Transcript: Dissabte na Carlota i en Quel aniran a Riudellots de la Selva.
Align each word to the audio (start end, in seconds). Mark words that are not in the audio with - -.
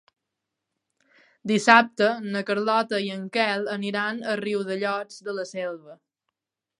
Dissabte 1.51 2.07
na 2.35 2.41
Carlota 2.47 3.01
i 3.07 3.11
en 3.17 3.27
Quel 3.37 3.69
aniran 3.77 4.23
a 4.31 4.39
Riudellots 4.43 5.23
de 5.29 5.37
la 5.41 5.47
Selva. 5.55 5.99